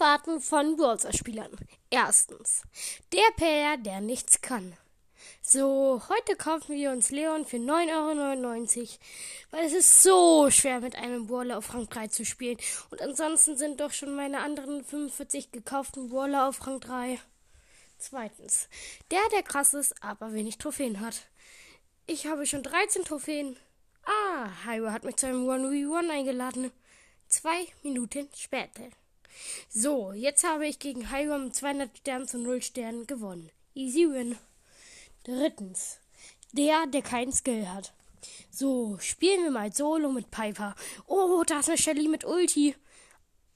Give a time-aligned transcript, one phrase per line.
[0.00, 1.50] Arten von Brawler-Spielern.
[1.90, 2.62] Erstens,
[3.12, 4.76] der Player, der nichts kann.
[5.42, 8.88] So, heute kaufen wir uns Leon für 9,99 Euro,
[9.50, 12.56] weil es ist so schwer mit einem Brawler auf Rang 3 zu spielen.
[12.90, 17.18] Und ansonsten sind doch schon meine anderen 45 gekauften Brawler auf Rang 3.
[17.98, 18.68] Zweitens,
[19.10, 21.26] der, der krass ist, aber wenig Trophäen hat.
[22.06, 23.56] Ich habe schon 13 Trophäen.
[24.04, 26.72] Ah, Hyro hat mich zu einem 1v1 eingeladen.
[27.28, 28.88] Zwei Minuten später.
[29.68, 33.50] So, jetzt habe ich gegen Hiram 200 Sterne zu 0 Sternen gewonnen.
[33.74, 34.38] Easy win.
[35.24, 35.98] Drittens.
[36.52, 37.92] Der, der keinen Skill hat.
[38.50, 40.74] So, spielen wir mal Solo mit Piper.
[41.06, 42.74] Oh, da ist eine Shelly mit Ulti.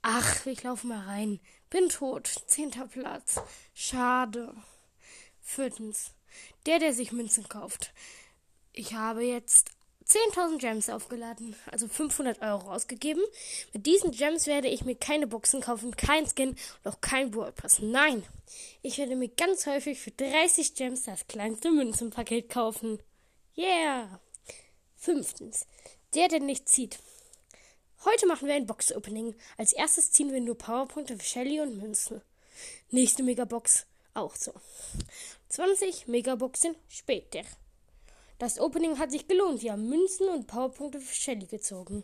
[0.02, 1.40] Ach, ich laufe mal rein.
[1.70, 2.26] Bin tot.
[2.46, 3.40] Zehnter Platz.
[3.74, 4.54] Schade.
[5.40, 6.12] Viertens.
[6.66, 7.92] Der, der sich Münzen kauft.
[8.72, 9.70] Ich habe jetzt
[10.10, 13.22] 10.000 Gems aufgeladen, also 500 Euro ausgegeben.
[13.72, 17.78] Mit diesen Gems werde ich mir keine Boxen kaufen, kein Skin und auch kein Pass.
[17.80, 18.24] Nein,
[18.82, 22.98] ich werde mir ganz häufig für 30 Gems das kleinste Münzenpaket kaufen.
[23.56, 24.20] Yeah!
[24.96, 25.66] Fünftens,
[26.14, 26.98] der, der nicht zieht.
[28.04, 29.34] Heute machen wir ein Box-Opening.
[29.58, 32.20] Als erstes ziehen wir nur Powerpunkte für Shelly und Münzen.
[32.90, 34.52] Nächste Megabox auch so.
[35.50, 37.42] 20 Megaboxen später.
[38.40, 39.60] Das Opening hat sich gelohnt.
[39.60, 42.02] Wir haben Münzen und Powerpunkte für Shelly gezogen.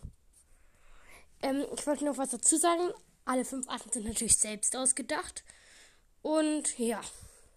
[1.40, 2.90] Ähm, ich wollte noch was dazu sagen.
[3.24, 5.44] Alle fünf Arten sind natürlich selbst ausgedacht.
[6.20, 7.00] Und ja.